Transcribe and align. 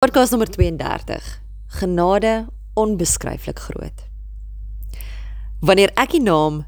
Podcast 0.00 0.32
nommer 0.32 0.48
32. 0.48 1.42
Genade 1.66 2.46
onbeskryflik 2.72 3.58
groot. 3.58 3.98
Wanneer 5.60 5.92
ek 6.00 6.14
die 6.14 6.22
naam 6.24 6.62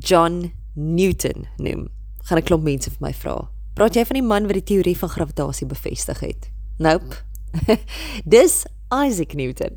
John 0.00 0.54
Newton 0.72 1.44
noem, 1.60 1.90
gaan 2.24 2.40
'n 2.40 2.46
klomp 2.48 2.64
mense 2.64 2.88
vir 2.88 3.04
my 3.04 3.12
vra: 3.12 3.50
"Praat 3.76 4.00
jy 4.00 4.06
van 4.08 4.16
die 4.16 4.24
man 4.24 4.48
wat 4.48 4.56
die 4.56 4.64
teorie 4.72 4.96
van 4.96 5.12
gravitasie 5.12 5.66
bevestig 5.66 6.20
het?" 6.20 6.48
Nope. 6.78 7.20
Dis 8.24 8.64
Isaac 8.88 9.34
Newton. 9.34 9.76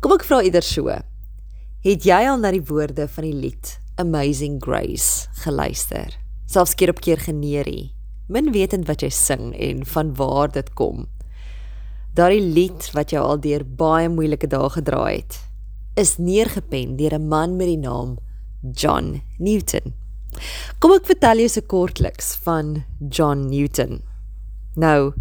Kom 0.00 0.12
ek 0.12 0.28
vra 0.28 0.42
eerder 0.44 0.62
so. 0.62 1.00
Het 1.80 2.04
jy 2.04 2.28
al 2.28 2.36
na 2.36 2.50
die 2.50 2.60
woorde 2.68 3.08
van 3.08 3.24
die 3.24 3.32
lied 3.32 3.80
Amazing 3.96 4.60
Grace 4.60 5.28
geluister? 5.32 6.12
Selfs 6.44 6.74
keer 6.74 6.90
op 6.90 7.00
keer 7.00 7.16
geneerie, 7.16 7.94
min 8.28 8.52
wetend 8.52 8.86
wat 8.86 9.00
jy 9.00 9.08
sing 9.08 9.54
en 9.56 9.86
van 9.86 10.12
waar 10.14 10.52
dit 10.52 10.74
kom. 10.74 11.08
Daardie 12.18 12.42
lied 12.42 12.88
wat 12.96 13.12
jou 13.14 13.20
al 13.22 13.38
deur 13.38 13.62
baie 13.78 14.08
moeilike 14.10 14.48
dae 14.50 14.66
gedra 14.74 15.04
het, 15.06 15.36
is 15.94 16.16
neergepen 16.18 16.96
deur 16.98 17.14
'n 17.14 17.28
man 17.30 17.56
met 17.56 17.68
die 17.70 17.78
naam 17.78 18.16
John 18.74 19.22
Newton. 19.38 19.94
Kom 20.80 20.92
ek 20.96 21.06
vertel 21.06 21.38
jou 21.38 21.48
se 21.48 21.60
kortliks 21.60 22.34
van 22.42 22.84
John 23.08 23.46
Newton. 23.46 24.02
Nou, 24.74 25.12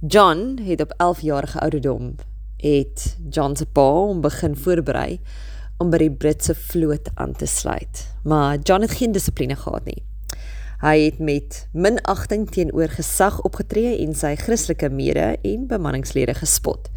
John 0.00 0.58
het 0.60 0.80
op 0.80 0.92
11 0.98 1.20
jarige 1.20 1.60
ouderdom 1.60 2.14
het 2.56 3.16
John 3.30 3.56
se 3.56 3.66
pa 3.66 3.88
om 4.12 4.20
begin 4.20 4.56
voorberei 4.56 5.20
om 5.78 5.90
by 5.90 5.96
die 5.96 6.10
Britse 6.10 6.54
vloot 6.54 7.08
aan 7.14 7.32
te 7.32 7.46
sluit. 7.46 8.14
Maar 8.24 8.58
John 8.58 8.80
het 8.80 8.90
geen 8.90 9.12
dissipline 9.12 9.56
gehad 9.56 9.84
nie. 9.84 10.02
Hy 10.82 10.96
het 11.04 11.18
met 11.18 11.66
minagting 11.72 12.48
teenoor 12.50 12.88
gesag 12.96 13.40
opgetree 13.46 13.98
en 14.02 14.14
sy 14.14 14.34
Christelike 14.40 14.90
mede 14.90 15.34
en 15.42 15.66
bemanningslede 15.70 16.34
gespot. 16.34 16.90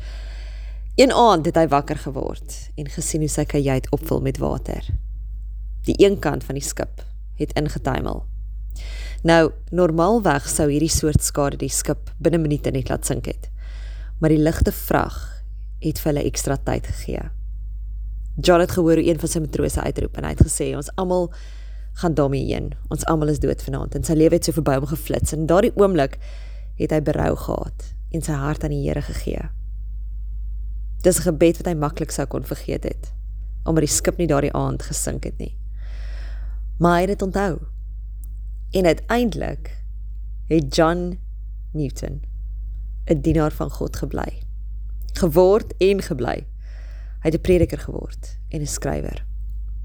Een 0.98 1.14
aand 1.14 1.46
het 1.46 1.60
hy 1.60 1.68
wakker 1.70 2.00
geword 2.08 2.56
en 2.76 2.90
gesien 2.90 3.22
hoe 3.22 3.30
sy 3.30 3.46
kajuit 3.46 3.90
opvul 3.94 4.24
met 4.26 4.40
water. 4.42 4.82
Die 5.86 5.96
een 6.02 6.18
kant 6.20 6.44
van 6.44 6.58
die 6.58 6.66
skip 6.66 7.04
het 7.38 7.54
ingetuimel. 7.60 8.24
Nou, 9.24 9.52
normaalweg 9.70 10.50
sou 10.50 10.68
hierdie 10.72 10.92
soort 10.92 11.22
skade 11.26 11.60
die 11.62 11.70
skip 11.70 12.10
binne 12.18 12.42
minute 12.42 12.74
net 12.74 12.90
laat 12.90 13.06
sink 13.06 13.30
het. 13.30 13.50
Maar 14.18 14.34
die 14.34 14.42
ligte 14.42 14.74
vrag 14.74 15.18
het 15.86 16.02
vir 16.02 16.12
hulle 16.12 16.26
ekstra 16.26 16.58
tyd 16.58 16.90
gegee. 16.90 17.30
John 18.42 18.62
het 18.62 18.74
gehoor 18.74 18.98
hoe 18.98 19.06
een 19.06 19.22
van 19.22 19.30
sy 19.30 19.42
matrose 19.42 19.82
uitroep 19.82 20.18
en 20.18 20.26
hy 20.26 20.34
het 20.34 20.44
gesê 20.46 20.72
ons 20.78 20.90
almal 20.98 21.30
gaan 21.98 22.14
daarmee 22.14 22.46
heen. 22.46 22.72
Ons 22.94 23.06
almal 23.06 23.34
is 23.34 23.40
dood 23.42 23.64
vanaand 23.64 23.96
en 23.96 24.04
sy 24.06 24.14
lewe 24.14 24.38
het 24.38 24.46
so 24.46 24.54
verby 24.54 24.76
hom 24.78 24.86
geflits 24.90 25.34
en 25.34 25.48
daardie 25.50 25.74
oomblik 25.76 26.18
het 26.78 26.94
hy 26.94 27.00
berou 27.02 27.34
gehad 27.36 27.88
en 28.14 28.22
sy 28.22 28.38
hart 28.38 28.64
aan 28.64 28.76
die 28.76 28.84
Here 28.86 29.02
gegee. 29.02 29.50
Dis 31.02 31.20
'n 31.20 31.30
gebed 31.32 31.58
wat 31.58 31.68
hy 31.68 31.74
maklik 31.74 32.12
sou 32.12 32.26
kon 32.26 32.44
vergeet 32.44 32.84
het 32.84 33.14
omdat 33.68 33.84
die 33.84 33.96
skip 33.96 34.18
nie 34.18 34.28
daardie 34.28 34.54
aand 34.54 34.84
gesink 34.88 35.24
het 35.24 35.38
nie. 35.38 35.58
Maar 36.80 36.94
hy 36.94 37.02
het 37.02 37.10
dit 37.10 37.22
onthou. 37.22 37.60
En 38.72 38.86
uiteindelik 38.86 39.84
het 40.48 40.76
John 40.76 41.20
Newton 41.74 42.22
'n 43.06 43.22
dienaar 43.22 43.52
van 43.52 43.70
God 43.70 43.96
gebly. 43.96 44.44
Geword 45.14 45.74
en 45.78 46.02
gebly. 46.02 46.48
Hy 47.22 47.30
het 47.30 47.34
'n 47.34 47.42
prediker 47.42 47.80
geword 47.80 48.40
en 48.50 48.62
'n 48.62 48.68
skrywer. 48.68 49.26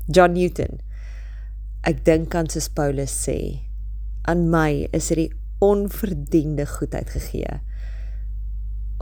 John 0.07 0.33
Newton 0.33 0.81
Ek 1.83 2.05
dink 2.07 2.35
aan 2.39 2.47
soos 2.47 2.69
Paulus 2.71 3.11
sê, 3.25 3.59
aan 4.31 4.45
my 4.53 4.87
is 4.95 5.09
dit 5.11 5.25
die 5.25 5.33
onverdiende 5.63 6.63
goedheid 6.71 7.11
gegee 7.11 7.59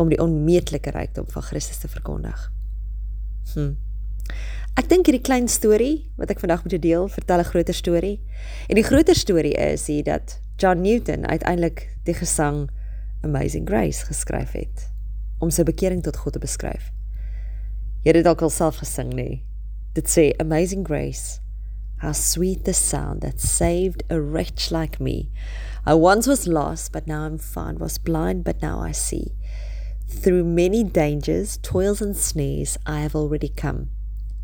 om 0.00 0.08
die 0.08 0.20
onmeetlike 0.20 0.94
rykdom 0.94 1.26
van 1.28 1.44
Christus 1.44 1.82
te 1.82 1.90
verkondig. 1.92 2.46
Hm. 3.52 3.74
Ek 4.80 4.88
dink 4.88 5.10
hierdie 5.10 5.24
klein 5.26 5.50
storie 5.52 6.06
wat 6.16 6.32
ek 6.32 6.40
vandag 6.40 6.62
met 6.64 6.72
jou 6.72 6.80
deel, 6.80 7.08
vertel 7.12 7.42
'n 7.44 7.50
groter 7.52 7.76
storie. 7.76 8.16
En 8.68 8.80
die 8.80 8.86
groter 8.86 9.14
storie 9.14 9.52
is 9.52 9.86
hier 9.86 10.04
dat 10.04 10.40
John 10.56 10.80
Newton 10.80 11.26
uiteindelik 11.26 11.88
die 12.04 12.14
gesang 12.14 12.70
Amazing 13.20 13.68
Grace 13.68 14.06
geskryf 14.06 14.52
het 14.52 14.88
om 15.38 15.50
sy 15.50 15.62
bekering 15.62 16.02
tot 16.02 16.16
God 16.16 16.32
te 16.32 16.38
beskryf. 16.38 16.92
Jy 18.04 18.08
het 18.08 18.14
dit 18.14 18.24
dalk 18.24 18.40
al 18.40 18.50
self 18.50 18.76
gesing, 18.76 19.12
nê? 19.12 19.42
Dit 19.92 20.08
sê 20.08 20.32
Amazing 20.40 20.86
Grace 20.86 21.40
How 22.00 22.12
sweet 22.12 22.64
the 22.64 22.72
sound 22.72 23.20
that 23.20 23.40
saved 23.40 24.04
a 24.08 24.20
wretch 24.20 24.70
like 24.70 25.00
me. 25.00 25.30
I 25.84 25.92
once 25.94 26.26
was 26.26 26.46
lost, 26.46 26.92
but 26.92 27.06
now 27.06 27.24
I'm 27.24 27.36
found, 27.36 27.78
was 27.78 27.98
blind, 27.98 28.42
but 28.42 28.62
now 28.62 28.80
I 28.80 28.92
see. 28.92 29.34
Through 30.08 30.44
many 30.44 30.82
dangers, 30.82 31.58
toils, 31.58 32.00
and 32.00 32.16
snares, 32.16 32.78
I 32.86 33.00
have 33.00 33.14
already 33.14 33.50
come. 33.50 33.90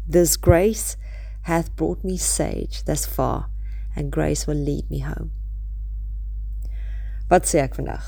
This 0.06 0.36
grace 0.36 0.98
hath 1.42 1.74
brought 1.76 2.04
me 2.04 2.18
sage 2.18 2.84
thus 2.84 3.06
far, 3.06 3.48
and 3.96 4.12
grace 4.12 4.46
will 4.46 4.54
lead 4.54 4.90
me 4.90 5.00
home. 5.00 5.32
Wat 7.30 7.48
sê 7.48 7.64
ek 7.64 7.74
vandag? 7.80 8.04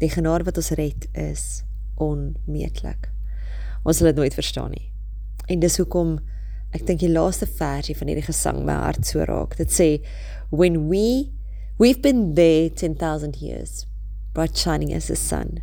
Die 0.00 0.08
genade 0.08 0.48
wat 0.48 0.56
ons 0.56 0.72
red 0.80 1.04
is 1.14 1.62
onmeetlik. 2.00 3.10
Ons 3.84 4.00
sal 4.00 4.08
dit 4.08 4.18
nooit 4.18 4.34
verstaan 4.34 4.72
nie. 4.72 4.88
En 5.52 5.60
dis 5.60 5.76
hoekom 5.78 6.16
ek 6.76 6.84
dink 6.88 7.00
die 7.00 7.12
laaste 7.12 7.48
versie 7.48 7.96
van 7.96 8.10
hierdie 8.10 8.26
gesang 8.26 8.60
my 8.66 8.76
hart 8.76 9.06
so 9.08 9.24
raak. 9.24 9.56
Dit 9.56 9.72
sê 9.72 9.88
when 10.50 10.88
we 10.88 11.32
we've 11.78 12.02
been 12.02 12.34
there 12.34 12.68
10,000 12.68 13.36
years 13.40 13.86
bright 14.34 14.56
shining 14.56 14.92
as 14.92 15.08
the 15.08 15.16
sun. 15.16 15.62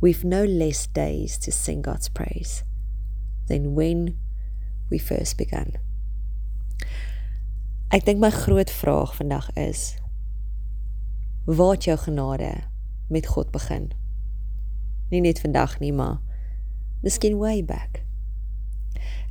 We've 0.00 0.24
no 0.24 0.44
less 0.44 0.86
days 0.86 1.38
to 1.38 1.50
sing 1.50 1.80
God's 1.80 2.08
praise 2.08 2.62
than 3.48 3.74
when 3.74 4.18
we 4.90 4.98
first 4.98 5.38
began. 5.38 5.78
Ek 7.90 8.04
dink 8.04 8.20
my 8.20 8.30
groot 8.30 8.70
vraag 8.70 9.14
vandag 9.16 9.48
is 9.56 9.94
waar 11.44 11.74
het 11.76 11.88
jou 11.88 11.96
genade 12.00 12.52
met 13.08 13.26
God 13.28 13.50
begin? 13.52 13.90
Nie 15.10 15.20
net 15.20 15.40
vandag 15.40 15.78
nie, 15.80 15.92
maar 15.92 16.20
miskien 17.04 17.36
way 17.40 17.60
back 17.64 18.03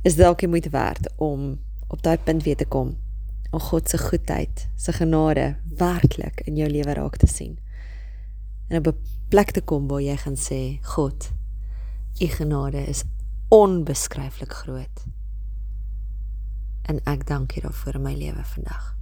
is 0.04 0.16
dalk 0.20 0.44
jy 0.44 0.48
moet 0.52 0.68
werd 0.70 1.08
om 1.16 1.54
op 1.88 2.02
daai 2.02 2.18
punt 2.18 2.44
weer 2.44 2.56
te 2.60 2.68
kom 2.68 2.94
om 3.54 3.60
God 3.60 3.88
se 3.88 3.98
goedheid, 3.98 4.68
se 4.76 4.92
genade 4.92 5.56
werklik 5.78 6.40
in 6.48 6.56
jou 6.58 6.66
lewe 6.70 6.94
raak 6.98 7.16
te 7.22 7.26
sien. 7.30 7.58
En 8.68 8.78
op 8.78 8.86
'n 8.86 8.98
plek 9.28 9.50
te 9.50 9.60
kom 9.60 9.88
waar 9.88 10.02
jy 10.02 10.16
gaan 10.16 10.36
sê, 10.36 10.82
God, 10.82 11.30
u 12.18 12.26
genade 12.26 12.86
is 12.86 13.04
onbeskryflik 13.48 14.52
groot. 14.52 15.04
En 16.82 17.00
ek 17.04 17.26
dank 17.26 17.56
U 17.56 17.60
daarvoor 17.60 17.94
in 17.94 18.02
my 18.02 18.14
lewe 18.14 18.44
vandag. 18.44 18.93